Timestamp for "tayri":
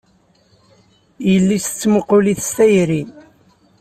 2.55-3.01